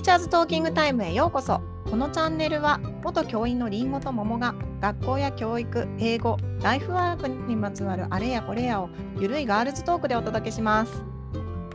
[0.00, 1.60] ーチャーズトーキングタイムへようこそ。
[1.90, 11.02] このチャンネルは元教員のりんごと桃が学校や教育、英語、ライフワークにまつわるあれやこれやをゆるいガールズトークでお届けします。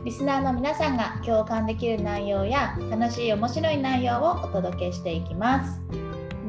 [0.04, 5.80] リスナーの皆さんが共感できる内容や楽しい面白い内容をお届けしていきます。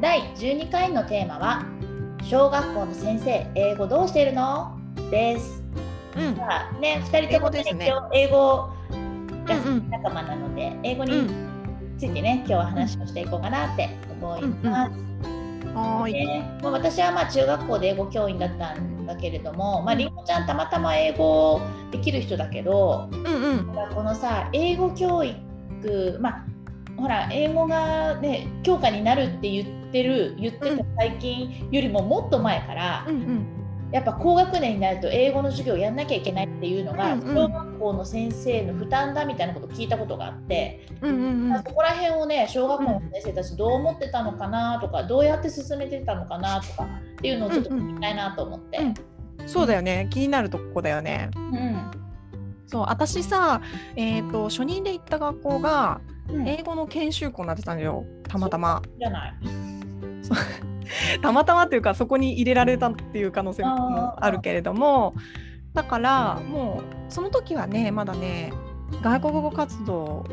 [0.00, 1.64] 第12回のテーマは
[2.24, 4.76] 小学校の先生英語どうしているの？
[5.12, 5.62] です。
[6.16, 6.36] うん。
[6.36, 7.92] まあね、2人とも、ね、英語ですね。
[8.12, 8.68] 英語
[9.46, 9.90] がうんうん。
[9.90, 11.57] 仲間なので、英語にうん
[11.98, 13.88] ついてね、今日は話をしていこうかなって
[14.20, 14.92] 思います。
[15.74, 16.12] はーい。
[16.12, 23.66] でまあ私はまあ中学校で英語教員だったんだけれども、まあ、りんごちゃんたまたま英語できる人だけど、うんうん。
[23.94, 26.44] このさ英語教育まあ
[26.96, 33.46] ほら英語がね強化になるって言ってる言ってた最近よりももっと前から、うんうん。
[33.90, 41.62] やっぱ高学年になると英語の授業をやんなきゃいけないっていうのが、うん校の先生の負担だみたいなことを聞いたことがあって、うんうんうん。
[41.62, 48.78] そこら辺をね小学校の先生たちどう思ってたのかなとかどうやって進めてたのかなとかっていうのをちょっと聞きたいなと思って。
[48.78, 49.48] うん。
[49.48, 50.08] そうだよね。
[50.10, 51.30] 気になるとこだよね。
[51.34, 51.90] うん
[52.66, 53.62] そう私さ
[53.96, 56.46] えっ、と初任で行った学校がうん。
[56.46, 58.04] 英語の研修校になってたんだよ。
[58.28, 58.82] たまたま。
[58.98, 59.34] じゃない。
[61.22, 65.14] たまたまっていうかそこに入れられたっていう可能性もあるけれども
[65.78, 68.52] だからもうその時はねまだね
[69.00, 70.26] 外国語活動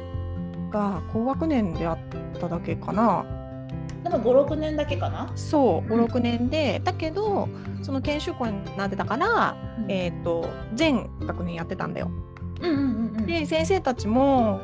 [0.71, 3.23] が高学年であっただけかな
[4.03, 5.31] でも5、6年だけかな？
[5.35, 7.47] そううん56年でだけど
[7.83, 9.55] その研修校になってたから、
[9.87, 12.09] えー、と全学年やってたんだよ。
[12.61, 13.25] うんうんうんうん。
[13.27, 14.61] で先生たちも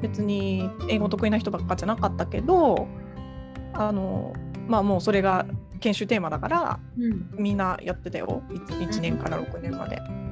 [0.00, 2.86] 別に英語得意な人ばっかじゃなかったけど
[3.72, 4.32] あの
[4.68, 5.44] まあもうそれが
[5.80, 9.96] 研修テーマだからうんみんなやってたよ 1, 年から6年まで。
[9.96, 10.30] うん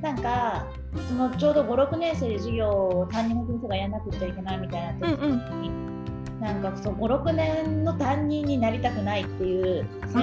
[0.00, 0.66] なんか
[1.08, 5.70] そのちょうど5、6年生で授業を担任の先生がやらなくちゃいけないみたいな時うんに、
[6.40, 10.18] なんかそう5、6年の担任になりたくないっていう小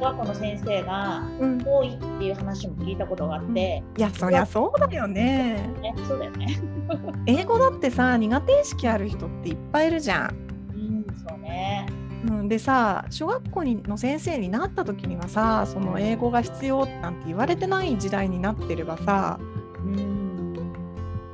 [0.00, 5.72] 学校の先生がうん、多いっていう話も聞いたことがあって、いやそりゃそうだよね。
[5.80, 6.58] ね、そうだよね。
[7.26, 10.36] 英語だってさ苦手意識ある人っていっぱいいるじゃん。
[10.74, 11.86] うん、そうね。
[12.28, 19.40] うん、でさ小学校にの先生になった時にはさその英語が必要なんて言われてない時代になってればさ
[19.84, 20.22] うん。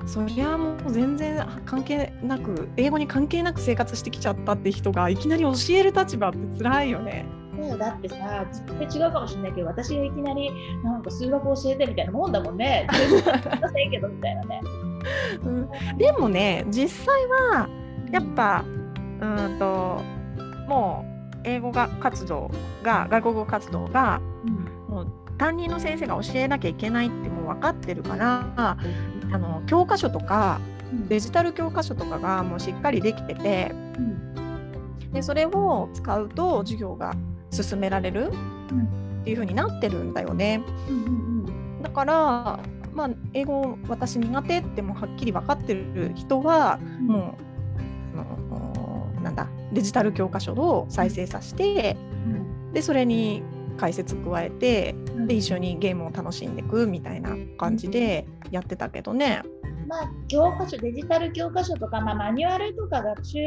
[0.09, 7.26] そりゃもう全然関係なく英語に関係なく生活してきちゃったって人がいきなり教える立場って辛いよね。
[7.60, 8.47] そうだってさ、
[8.81, 10.50] 違うかもしれないけど、私がいきなり
[10.82, 12.87] なんか数学教えてみたいなもんだもんね。
[12.93, 14.60] 全然ませんけどみたいなね。
[15.44, 15.69] うん、
[15.99, 17.69] でもね実際は
[18.10, 18.65] やっぱ
[19.20, 20.00] うんと
[20.69, 22.51] もう英語が活動
[22.83, 24.95] が外国語活動がうん。
[24.95, 28.77] もう担任の先生が教えなきゃいけないってもう分かってるからあ
[29.39, 30.61] の教科書とか
[31.09, 35.12] デジタル教科書とかがもうしっかりできててうん。
[35.12, 37.15] でそれを使うと授業が
[37.50, 38.31] 進められる
[39.21, 40.62] っていう風になってるんだよね。
[40.89, 40.97] うん。
[40.97, 41.29] うん
[41.83, 42.59] だから、
[42.93, 47.06] まあ、英語私苦手ってもうはっきり分かってる人はうん。
[47.06, 47.48] もう
[49.28, 51.97] なんだデジタル教科書を再生させて
[52.27, 52.72] うん。
[52.72, 53.43] でそれに
[53.77, 55.27] 解説加えてうん。
[55.27, 59.43] で一緒にゲームを楽しんでいくみたいな感じでやってたけどね。
[59.87, 63.38] まあ、教科書、デジタル教科書とか、まあ、マニュアルとか学習、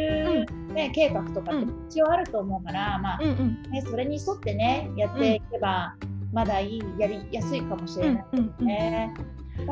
[0.74, 3.72] ね計画とかって一応あると思うから、まあうんうん。
[3.72, 5.96] ね、それに沿ってね、やっていけば、
[6.34, 8.26] まだいい、やりやすいかもしれない。
[8.34, 9.14] うんうんうんね。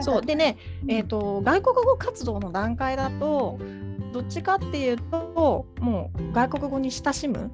[0.02, 0.22] そう。
[0.22, 0.92] でね、うん。
[0.92, 3.58] えー、と外国語活動の段階だと
[4.12, 7.52] どっちかっていうともう外国語に親しむ？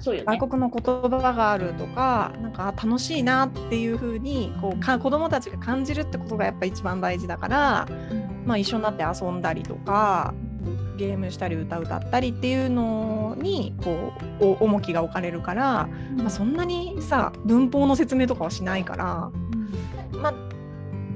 [0.00, 0.26] そうよね。
[0.38, 7.88] 外国の言葉があるとかなんかあ楽しいなっていう風にこうか子どもたちが感じるってことがやっぱ一番大事だから、
[8.44, 10.34] まあ、一緒になって遊んだりとか
[10.96, 19.30] ゲームしたり歌歌ったりっていうのにこうお重きが置かれるから、まあ、そんなにさ文法の説明とかはしないから、
[20.12, 20.34] まあ、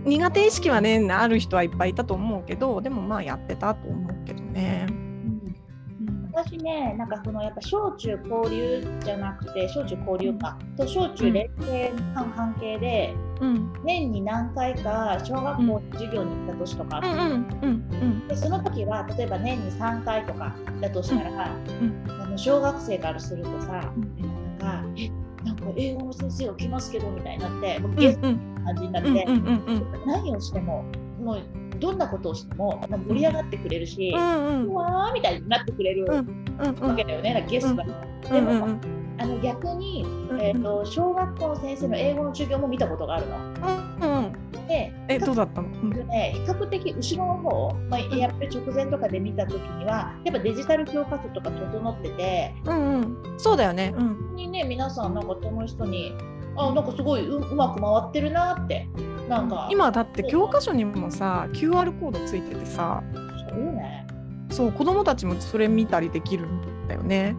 [0.04, 4.37] 苦手意識はねある人はいっぱいいたと思うけどでもまあやってたと思うけど。
[4.37, 4.37] ね。
[6.44, 13.72] 私ね、なんかそのやっぱ小中交流じゃなくて、小中交流か、と小中連携の関係で、うん。
[13.84, 17.00] 年に何回か小学校の授業に行った年とか
[18.28, 25.10] でその時は例えば年に3回とかだとしたら、あの小学生からするとさ、なんかえ
[25.44, 29.26] なんか英語の先生が来ますけどみたいになって、ゲストうんな感じになって、
[30.06, 30.84] 何をしても
[31.20, 31.42] もう
[31.78, 37.84] どんなことをしてもまあ盛り上がってくれるし、うんうわーみたいになってくれるわけだよね、ゲストが。
[38.30, 38.62] うんうん。
[38.62, 43.36] うんあの逆に、うんえー、と小学校の先生の英語の授業も見たことがあるの。
[43.36, 44.32] うんうん
[44.68, 45.90] でえどうだったの、うん。
[45.90, 56.12] ね、比較的後ろの方、まあ、やっぱり直前とかで見た時にはやっぱデジタル教科書とか整ってて、うんうん、そうだよね、うん、本当にね皆さんなんか楽しそうに
[56.56, 58.86] あなんかすごいううまく回ってるなって
[59.28, 63.02] なんか今だって教科書にもさ QR コードついててさ
[63.50, 64.06] そうよね、
[64.50, 67.34] そう子供たちもそれ見たりできるんだよね。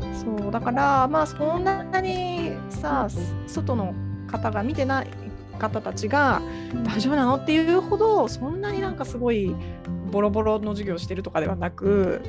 [0.00, 3.08] うん、そうだからまあそんなにさ
[3.46, 3.94] 外の
[4.26, 5.08] 方が見てない
[5.58, 6.42] 方たちが
[6.84, 9.54] 大丈夫なのっていうほどそんなになんかすごい
[10.10, 12.20] ボロボロの授業をしてるとかではなく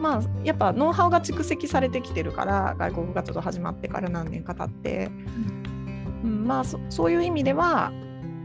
[0.00, 5.63] まあやっぱノウハウが蓄積されてきてるから外国活動始まってから何年か経って、うん、
[6.24, 7.92] まあそそういう意味では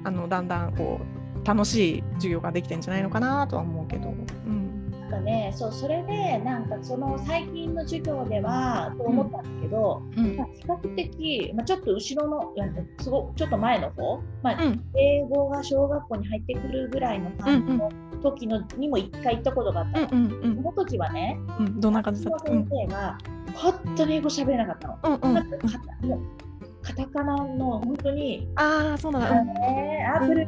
[0.03, 4.09] あのだんだんこう楽しい授業ができてんじゃないのかなとは思うけど。
[4.09, 4.91] うん。
[4.91, 10.37] なんかねそうそれでなんかその最近の授業ではと思ったんだけど、うん。
[10.37, 12.67] まあ、比較的、まあ、ちょっと後ろのいや
[12.99, 14.85] すごちょっと前の方、まあうん。
[14.95, 17.91] 英語が小学校に入ってくるぐらいの感じの
[18.21, 20.35] 時のにも一回行ったことがあったうんの。
[20.37, 20.55] うん。
[20.57, 21.65] その時はね、うん。
[21.65, 22.67] うんどんな感じだった、うん。
[22.67, 23.17] 先生が
[23.55, 24.97] 本当に英語喋れなかったの。
[25.03, 26.49] うんうん
[26.81, 29.43] カタカナの本当に、ああそうなんだ。
[29.43, 30.47] ねアップル、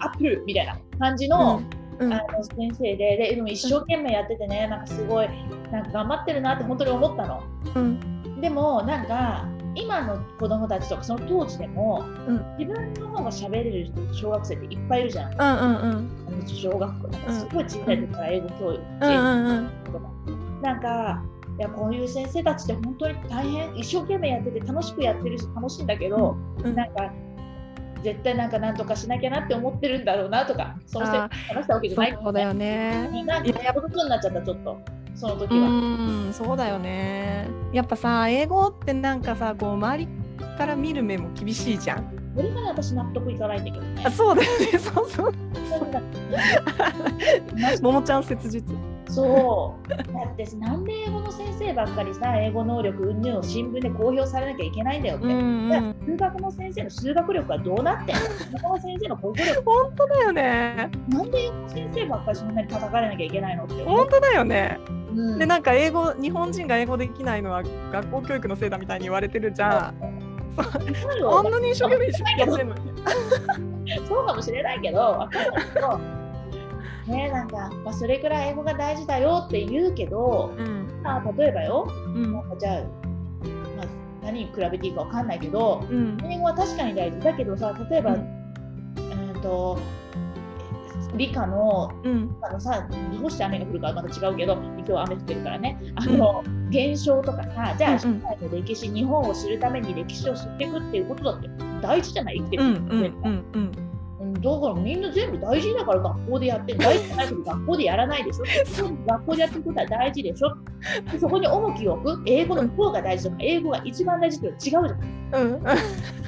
[0.00, 1.62] あアップルみたいな感じの,、
[1.98, 2.12] うん。
[2.12, 5.28] あの先生でででも一生懸命やっててね、なんかすごい
[5.70, 7.42] なんか頑張ってるなって本当に思ったの。
[7.74, 8.40] うん。
[8.40, 12.56] でもなんか今の子供たちとかその当時でも、うん。
[12.58, 15.32] 自分の方が喋れる小学生っていっぱいいるじゃん。
[15.32, 16.08] うんうん
[16.40, 16.46] うん。
[16.46, 17.22] 小学校なん。
[17.22, 19.70] かすごい小さい時から英語教育、うんうんうん。
[19.84, 20.00] とか。
[20.62, 21.22] なんか
[21.58, 27.10] いやこういう先生たちって本当に大変一生懸命やってて楽しくやってるし楽しいんだけど、うんなんか
[28.04, 33.10] 絶対なんかなんとかしなきゃなって思ってるんだろうなとかその先あ生話したわけじゃないそうだよね。
[33.26, 34.78] なんかいやことになっちゃったちょっと
[35.16, 35.68] その時うは。
[36.28, 37.48] んそうだよね。
[37.72, 40.08] やっぱさ英語ってなんかさこう周り
[40.56, 42.08] から見る目も厳しいじゃん。
[42.36, 44.10] それがね私納得いかないんだけどねあ。
[44.12, 44.78] そうだよね。
[44.78, 45.32] そうそう。
[47.82, 48.62] ももちゃん切実。
[49.18, 55.96] そうだってなんで英語の先生ばっかりさ英語能力云々を新聞で公表されなきゃいけないんだよって、うんうん。
[56.06, 58.22] 数学の先生の数学力はどうなってんの？
[58.22, 60.90] 英語の先生の国語力本当だよね。
[61.08, 64.78] なんで英語の先生ばっかりそんなに叩かれなきゃいけないのって本当だよね。
[64.86, 67.62] うんでなんか英語日本人が英語できないのは
[67.92, 69.94] 学校教育のせいだみたいに言われてるじゃん。
[70.58, 72.74] あ んなに一生懸命一生懸命。
[74.06, 76.17] そうかもしれないけど、 わかんないけど、
[77.08, 81.02] ねなんか、まあ、それくらい英語が大事だよって言うけど、うん。
[81.02, 82.32] まあ、例えばよ、うん。
[82.32, 82.82] なんかじゃあ、
[83.76, 83.86] まあ、
[84.24, 86.18] 何に比べていいかわかんないけど、うん。
[86.24, 87.20] 英語は確かに大事。
[87.20, 89.78] だけどさ、例えば、ううんん、と
[91.16, 92.36] 理科のうん。
[92.42, 92.86] あのさ、
[93.20, 101.48] どうして雨が降るかはまた違うけど、今日は雨降ってるからね、あの、現象とかさ、じゃあ、社会の歴史、日本を知るために歴史を知っていくっていうことだって
[101.80, 102.36] 大事じゃない？
[102.38, 103.44] 生きてるうんうんうん。
[103.54, 103.87] うん
[104.40, 108.44] だからみんな全部大事だから学校でやって大事じゃないけど学校でやらないでしょ。
[109.06, 110.56] 学校でやってることは大事でしょ。
[111.12, 115.00] でそこに重きを置く英語の方が大事とか英語が一番大事って違うじゃん。
[115.32, 115.62] うん。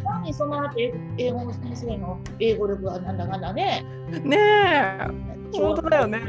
[0.04, 3.84] 何にその後英英語の先生の英語力がなんだかんだね。
[4.22, 5.30] ねえ。
[5.52, 6.20] 本当だよね。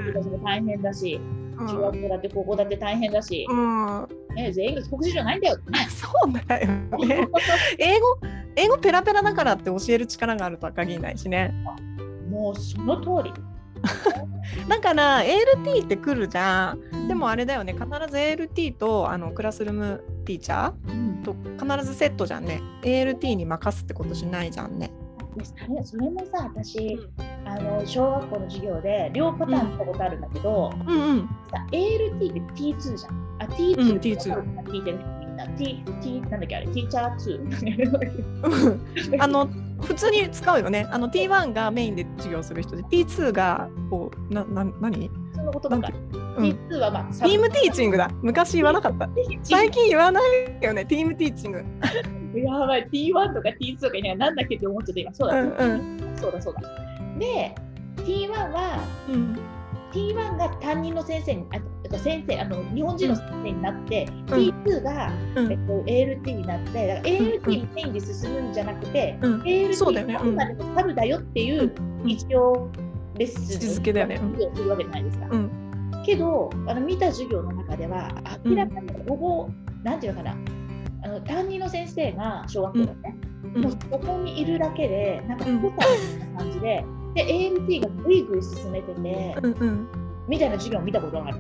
[0.43, 1.19] 大変だし
[1.57, 1.67] うん。
[1.67, 5.57] 中学校だって高校だって大変だし、うん、ね、全員が帰国子女じゃないんだよ。
[5.89, 7.27] そうだよね。
[7.77, 8.17] 英語
[8.55, 11.53] 英語ペラペラだからって教える力があるとは限らないしね。
[12.29, 13.33] もうその通り。
[14.67, 17.07] だから ALT って来るじゃん。
[17.07, 17.73] でもあれだよね。
[17.73, 22.61] 必ず ALT とあのクラスルームティーチャーと必ずセットじゃんね。
[22.83, 24.91] ALT に任すってことしないじゃんね。
[25.43, 30.93] それそれもさ私、うん、あの小学校の授業で両パターン見たことあるんだけど、うん。
[30.93, 31.29] うんうん、
[31.71, 33.37] ALT って T2 じゃん。
[33.39, 37.17] あ T2 って、うん、T2 だ T, T なんだっけあれティーチャー
[39.17, 39.49] 2あの
[39.81, 40.87] 普通に使うよね。
[40.91, 45.09] あの T1 がメインで授業する人で T2 がこうなな何？
[45.33, 45.87] そのことだか。
[46.37, 48.09] T2 はまあ、うん、ティームティーチングだ。
[48.21, 49.09] 昔言わなかった。
[49.43, 51.63] 最近言わないよねティームティーチング。
[52.39, 52.87] やばい。
[52.91, 55.13] T1 とか T2 とかにはなんだっけって思っちゃって今。
[55.13, 56.61] そうだ、うんうん、そうだそうだ。
[57.17, 57.55] で
[57.97, 59.39] T1 は、うん。
[59.91, 64.25] T1 が担任の先生に、あ先生、あの日本人の先生になって、うん。
[64.25, 65.51] T2 が、うん。
[65.51, 69.41] えっと、ALT になって、だから ALT メインで進むんじゃなくて、うん。
[69.41, 70.17] ALT そうだよね。
[70.23, 70.41] うん。
[70.41, 72.09] あくまでもサブだよっていううん。
[72.09, 72.69] 一応
[73.17, 75.27] レッスンをするわけじゃないですか。
[75.29, 75.51] うん。
[76.05, 78.09] けどあの見た授業の中では
[78.43, 79.49] 明らかにほぼ、
[79.83, 80.37] なんていうのかな
[81.03, 83.15] あの担任の先生が小学校だね、
[83.55, 83.61] うん。
[83.63, 85.61] もうそこにいるだけでなんかうん。
[85.61, 89.87] ポタみたいな感じで、で ALT がぐいぐい進めてて、うんうん。
[90.27, 91.37] みたいな授業を見たことがある。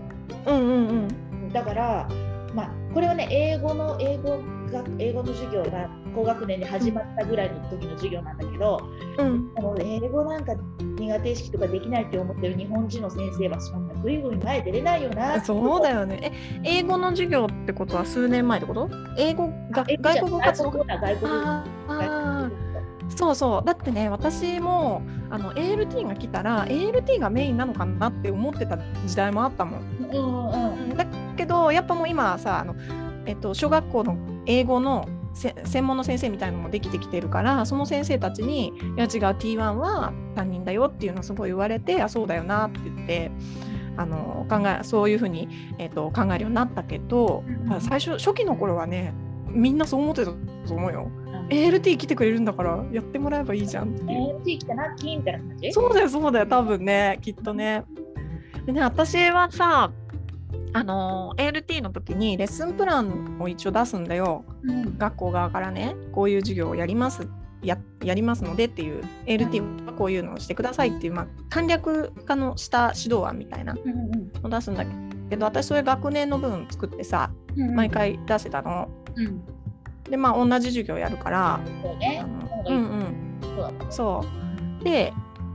[0.47, 1.49] うんうんうん。
[1.53, 2.09] だから、
[2.53, 8.79] まあ、これはね、英語の英語が英語の授業が高学年で始まったぐらいの時の授業なんだけど、
[9.17, 15.43] うん、あの英語なんか苦手意識とかできないって思ってる日本人の先生はそんなぐいぐい前出れないよな。
[15.43, 16.59] そうだよね。
[16.63, 18.89] え、英語の授業ってことは数年前ってこと？
[19.17, 20.71] 英語がえ外国語活動
[23.09, 23.65] そうそう。
[23.65, 25.01] だってね私も
[25.31, 29.81] あの ALT が来たら ALT がメインなのかなって思ってた時代もあったもん。
[30.11, 31.05] うんうんだ
[31.37, 32.75] けどやっぱもう今さあの、
[33.25, 43.31] えっと、小学校の英語のせ専門の先生みたいなのもできてきてるからその先生たちに「いや違う T1 は担任だよ」っていうのをすごい言われて「あそうだよな」って言って
[43.95, 45.47] あの考えそういうふうに、
[45.77, 47.43] えっと、考えるようになったけど、
[47.79, 49.13] 最初初期の頃はね
[49.47, 51.11] みんなそう思ってたと思うよ。
[51.51, 54.03] うん ALT 来てくれるんだからやってもらえばいいじゃんって。
[54.03, 55.71] ALT 来たなキーみたいな感じ？
[55.73, 57.83] そうだよそうだよ多分ねきっとね。
[58.65, 59.91] でね私はさ
[60.73, 67.27] あの ALT の時にレッスンプランを一応出すんだようん学校側からねこういう授業をやります
[67.61, 74.85] ややりますのでっていう ALT はこういうのをしてくださいっていう、まあ、簡略化のした指導案みたいなのを出すんだ
[75.29, 78.89] けど私それ学年の分作ってさうん毎回出してたの。
[79.15, 79.43] うん
[80.09, 81.59] でまあ同じ授業やるから
[83.89, 84.25] そ
[84.81, 85.13] うで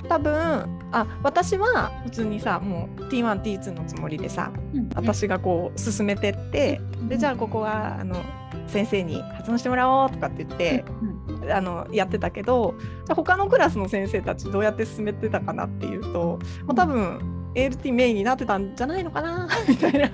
[0.09, 4.89] 多分あ私は普通にさもう T1T2 のつもりでさうん。
[4.95, 8.23] 私がこう進めてってでじゃあここはあの
[8.69, 10.85] 先生に発音してもらおうとかって言って
[11.31, 20.09] うんあのやってたけどじゃあ他のクラスの先生たちどうやって進めてたかなっていうと、まあ、多分 ALT メインになってたんじゃないのかなみたいな。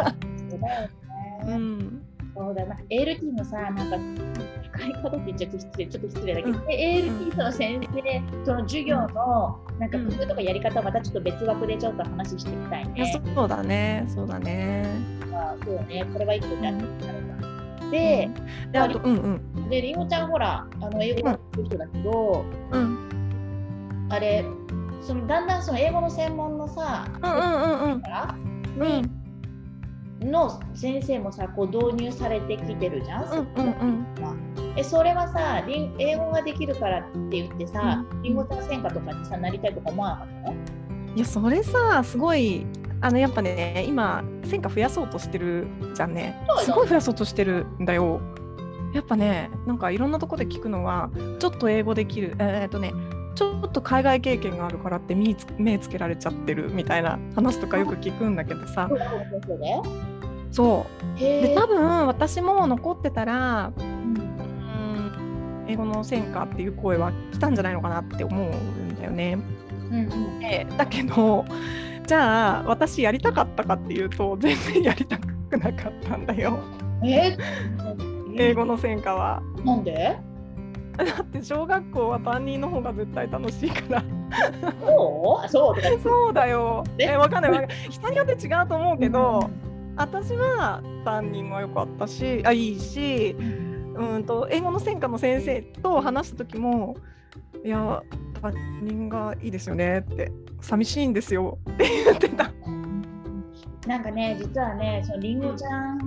[1.42, 2.02] そうん
[2.34, 2.76] そうだな。
[2.90, 4.32] ALT のさなんか
[4.78, 6.66] 使い方って言っちゃって失礼ちょっと失礼だけど、うん。
[6.66, 13.22] で ALT その先生その授業のなんか工夫とかやり方をまたちょっと別枠でちょっと話してみたいいやね。
[13.34, 14.04] そうだね。
[14.08, 14.86] そうだね。
[15.30, 16.04] まあそうね。
[16.12, 17.90] これは一個じゃあるか。
[17.90, 18.30] で、
[18.72, 19.16] であとうん
[19.54, 19.68] うん。
[19.68, 24.08] でりんごちゃんほらあの英語学ってる人だけど、うん。
[24.10, 24.44] あれ
[25.02, 28.34] そのだんだんその英語の専門のさ、うんうんうんから
[28.78, 28.82] うん。
[28.82, 29.21] うん
[30.24, 33.24] の先生もさこう導入されてきてるじゃん。
[33.24, 34.06] うんうんうん。
[34.76, 38.34] えそれはさ英語ができるからって言ってさ、りん。
[38.34, 40.50] ごちゃん専科とかにさなりたいとか思わなかった？
[40.50, 40.56] の
[41.14, 42.66] いやそれさすごい
[43.00, 46.42] あのやっぱね今戦果増やそうとしてるじゃんね。
[46.64, 48.20] すごい増やそうとしてるんだよ。
[48.94, 52.92] やっぱねなんかいろんなとこで聞くのはちょっと英語できるえーっとね
[53.34, 58.88] ちょっと海外経験があるからって目つ目つけられちゃってるみたいな話とかよく聞くんだけどさ。
[60.50, 60.86] そ
[61.16, 63.84] うで多分私も残ってたらうん。
[63.84, 69.38] うん英語の戦果っていう声は来たんじゃないのかなって思うんだよね。
[69.90, 70.38] うんうん。
[70.40, 71.44] でだけど
[72.06, 76.58] じゃあ私やりたかったかっていうと全然やりたくなかったんだよ。
[77.02, 77.38] え？
[78.36, 79.42] 英語の専科は。
[79.64, 80.18] なんで？
[80.96, 84.04] だって小学校は担任の方が絶対楽しいから。
[84.86, 85.48] そう？
[85.48, 86.84] そうそうだよ。
[86.98, 87.50] ええわかんない。
[87.52, 87.76] わかんない。
[87.90, 89.50] 人によって違うと思うけど、
[89.96, 93.36] 私は担任が良かったしあいいし
[93.94, 96.96] うんと英語の専科の先生と話した時も
[97.62, 98.02] いや
[98.40, 100.32] 担任がいいですよねって
[100.62, 102.50] 寂しいんですよって言ってた。
[103.86, 105.98] なんかね実はねそのりんごちゃん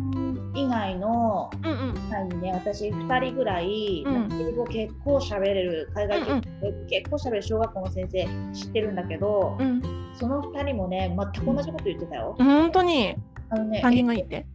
[0.56, 1.94] 以外のうんうん。
[2.10, 4.30] 会にね私2人ぐらい、うん。
[4.42, 9.82] 英語結構喋れる海外うん結構結構喋れる小学校の先生知ってるんだけど、うん。
[10.16, 12.36] その2人もね全く同じこと言ってたよ。
[12.38, 13.16] 本当に？
[13.52, 14.46] あのね担任がいて？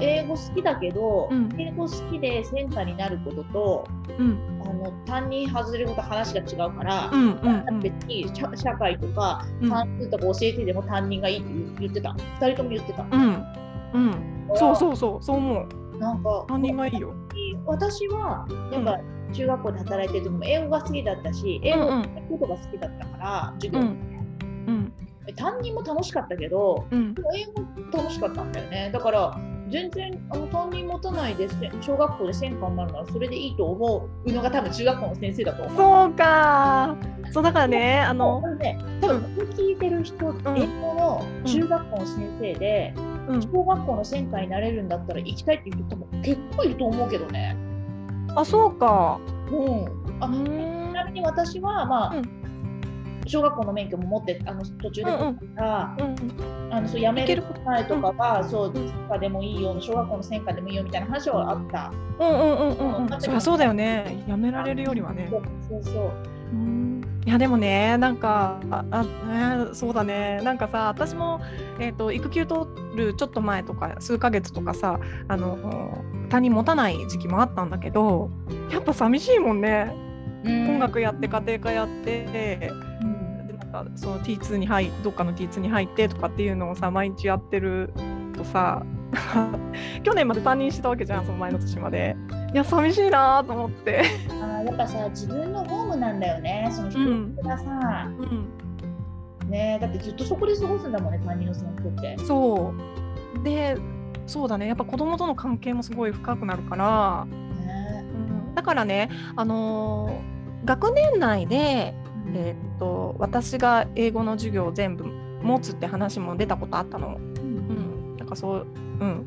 [0.00, 1.48] 英語好きだけど、うん。
[1.58, 4.60] 英語好きでセンターになることとうん。
[4.66, 7.80] あの担任外れること話が違うから、うんうんうん。
[7.80, 9.70] 別に社社会とかうん。
[9.70, 12.10] 算数とか教えてでも担任がいいって言ってた。
[12.40, 13.02] 2人とも言ってた。
[13.02, 13.46] うん。
[13.94, 15.98] うんそうそうそうそう思う。
[15.98, 17.12] なんか担任がいいよ。
[17.66, 18.98] 私はやっぱ
[19.32, 23.86] 中学校で働いてる時も英語が好きだったし英語のことが好きだったから授業、うん。
[24.66, 24.92] うん。
[25.36, 27.14] 担任も楽しかったけどうん。
[27.34, 28.90] 英語楽しかったんだよね。
[28.92, 29.38] だから
[29.70, 35.76] 全然あの担任持たないでせ小学校で専科になるならそれでいいと思うのが多分中学校の先生だと思う。
[35.76, 36.96] そうか。
[37.32, 39.18] そうだからねああののね、多分
[39.56, 40.38] 聞いてる人、ん。
[40.56, 47.56] 英語の中学校の先生で、うん小学校の専科になれるんだったら行きたいっていう人も結構いると思うけどね。
[48.36, 49.18] あそうか。
[49.50, 50.92] うん、あうちん。
[50.92, 52.22] なみに私は、まあう
[53.26, 56.72] 小学校の免許も持ってあの途中でうんうん取ったから、うん。
[56.74, 61.92] あのそう辞める前とかは、そううん専科でもいいよ小学校の専科でもいいよみたいな話はあった。
[62.18, 63.40] うんうんうんうんうん。
[63.40, 64.24] そうだよね。
[64.28, 65.28] やめられるよりはね。
[65.30, 66.12] そうそう
[66.52, 66.56] う。
[66.56, 69.04] んいやでもねなんかあ
[69.72, 70.40] そうだね。
[70.42, 71.40] なんかさ私も、
[71.78, 78.30] えー、と育休取るちょっと前とか数ヶ月とかさあの担任持たない時期もあったんだけど
[78.70, 79.94] やっぱ寂しいもんね、
[80.44, 80.70] うん。
[80.72, 82.70] 音楽やって家庭科やって
[83.02, 83.46] うん。
[83.46, 87.90] でなんかその T2 に入どっかの T2 に入ってとかっていうのをさ毎日やってる
[88.36, 88.84] とさ
[90.02, 92.16] 去年まで担任してたわけじゃんその前の年まで
[92.54, 94.04] いや寂しいなと思って。
[94.30, 96.70] あーやっぱさ自分のホームなんだよね。
[96.70, 96.98] その人
[97.42, 99.50] がさ、うん。
[99.50, 102.16] ねだってずっとそこで過ごすんだもんね担任の先生って。
[102.24, 102.72] そ
[103.40, 103.42] う。
[103.42, 103.76] で
[104.26, 104.68] そうだね。
[104.68, 108.04] やっぱ子供との関係もすごい深くなるから、ね。
[108.48, 108.54] うん。
[108.54, 110.34] だからねあのー
[110.64, 111.92] 学年内で
[112.34, 115.04] えーっと私が英語の授業を全部
[115.42, 117.16] 持つって話も出たことあったの。
[117.16, 118.66] うん、なんかそう、
[119.00, 119.26] うん、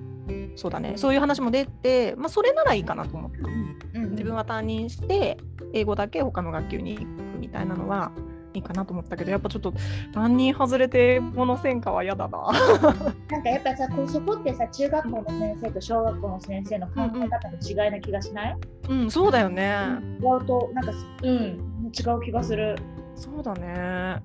[0.58, 0.94] そうだね。
[0.98, 3.48] そういう話も出て、まあそれならいいかなと思った。
[3.48, 5.38] うん自分は担任して
[5.74, 7.08] 英語だけ他の学級に行く
[7.40, 8.12] みたいなのは
[8.54, 9.74] いいかなと思ったけど、やっぱちょっと
[10.14, 12.52] 担任外れて英語の専科は嫌だな。
[13.30, 18.58] なんかやっぱさこうそこってさ中学校の先生と小学校の先生の考え方の違いな気がしない、
[18.90, 19.78] うん、そうだよね。
[20.20, 22.76] 違うとなんかうん違う気がする。
[23.14, 23.68] そうだね。
[23.68, 24.22] ね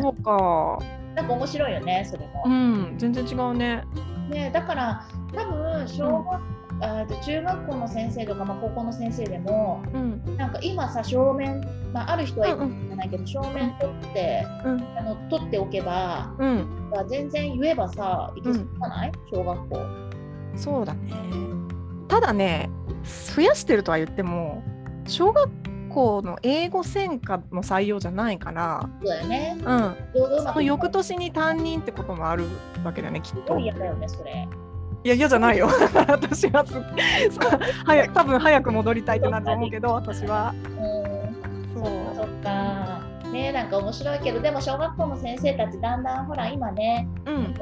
[0.00, 0.78] そうか。
[1.16, 2.44] なんか面白いよねそれも。
[2.46, 3.82] うん、全然違うね。
[4.28, 6.40] ねだから多分小学、
[6.80, 11.60] あー中学校の先生とか、まあ、高校の先生でもうん、なんか今さ正面、
[11.92, 16.66] まあ、ある人はいるうんかもしれないけど、正面取ってうん、あの取っておけばうん、
[17.08, 19.78] 全然言えばさいけそうじゃない、小学校。
[20.56, 21.12] そうだね。
[22.08, 22.68] ただね、
[23.34, 24.62] 増やしてるとは言っても、
[25.06, 25.50] 小学
[25.88, 29.56] 校の英語専科の採用じゃないから、そうだよね。
[29.58, 29.96] うん、
[30.42, 32.44] その翌年に担任ってこともある
[32.84, 33.58] わけだよね、きっと。
[33.58, 34.46] 嫌だよね、それ。
[35.08, 35.68] や、嫌じゃないよ。
[36.08, 36.74] 私はす
[37.84, 40.54] 早く多分早く戻りたいってなると思うけど、私は。
[40.78, 43.02] うん、そそっかそっか。
[43.32, 47.30] ねなんか面白いけど、でも小学校の先生たち、だんだんほら、今ね、う。
[47.30, 47.54] うん、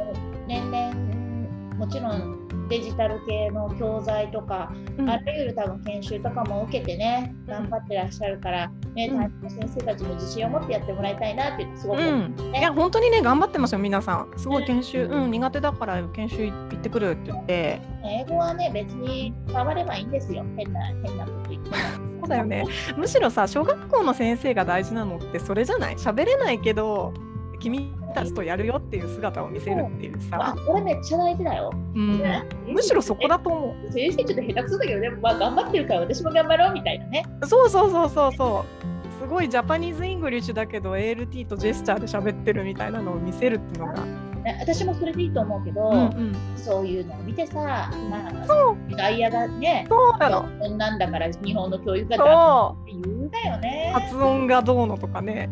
[0.47, 2.40] 年々、もちろん
[2.71, 5.11] デジタル系の教材とか、うん。
[5.11, 9.19] あらゆる多分研修とかも受けてね、頑張ってらっしゃるから、ね、うん。
[9.19, 14.33] 担任の先生たちも自信を持ってやってもらいたいなってすごく思う、うん、いや本当にね頑張ってますよ皆さん。
[14.37, 15.31] すごい研修うん。
[15.33, 17.83] 苦手だから研修行ってくるって言って。
[18.05, 20.45] 英語はね、別に変わればいいんですよ。
[20.57, 21.77] 変な、変なこと言っても。
[22.21, 22.65] そうだよね。
[22.97, 25.97] むしろさ小学校の先生が大事なのってそれじゃない？
[25.97, 27.13] 喋れないけど
[27.59, 31.71] 君たちとやるよっていう姿を見せるっていうあさ、、これめっちゃ大事だよ。
[31.75, 32.23] うん、
[32.67, 37.25] むしろそこだと思う先生ちょっと下手くそだけどね、まあ頑張ってるから私も頑張ろうみたいなね。
[37.43, 39.21] うそうそうそうそうそう。
[39.21, 44.05] すごいジャパニーズ・イングリッシュだけど ALT とジェスチャーで喋ってるみたいなのを見せるっていうのが、
[44.43, 47.91] ね私もそれでいいと思うけど、うんうん、そういうのを見てさ、ま
[48.29, 48.97] あ、そう。
[48.97, 50.49] 外野がね、そうなの。
[50.59, 53.93] こんなんだから日本の教育がダメって言うだよね。
[53.95, 54.01] う。
[54.01, 55.51] 発音がどうのとかね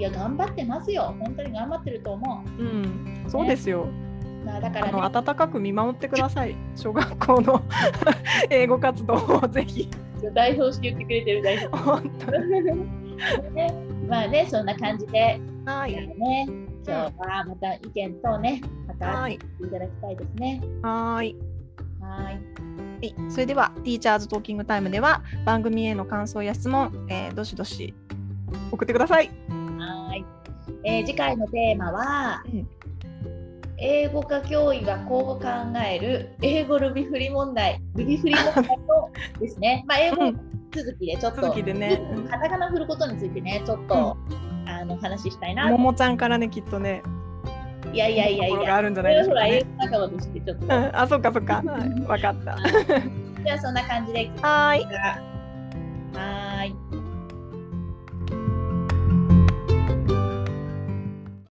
[0.00, 1.14] いや、頑張ってますよ。
[1.20, 4.46] 本当に頑張ってると思うんそうですよ、う。
[4.46, 6.56] まあ、だかあのらね、温かく見守ってください。
[6.74, 7.60] 小学校の
[8.48, 9.90] 英語活動をぜひ。
[10.34, 11.76] 代表して言ってくれてる代表。
[11.76, 12.50] 本当に。
[13.52, 13.74] ね、
[14.08, 15.92] まあね、そんな感じで、はい。
[15.92, 19.34] ね、今日はまた意見等ね、またはい。
[19.34, 19.38] い
[19.70, 20.62] ただきたいですね。
[20.80, 21.36] はい。
[22.00, 22.24] はい。
[22.24, 22.40] はい
[23.30, 27.94] それでは、ティーチャーズトーキングタイムでは、番組への感想や質問、えーどしどし
[28.72, 29.30] 送ってください、
[30.84, 32.66] えー次回のテーマは、うん
[33.82, 35.48] 英語科教員が今後考
[35.90, 40.40] える英語ルビ振り問題、ルビ振り問題と ですね、まあ、英語うん
[40.70, 44.18] 続きでちょっと、続きでねうんカタカナ振ることについてね、ちょっと、
[44.66, 45.68] あの話したいな。
[45.68, 47.02] ももちゃんからね、きっとね、
[47.94, 49.60] いやいやいやいや、あるんじゃそないでしょうかね英。
[49.60, 51.54] 語仲間としてちょっと、うん、あ、そっかそっか。
[51.64, 52.56] はいわかった。
[53.42, 54.84] じゃあそんな感じで、はーい。
[54.84, 56.99] はーい。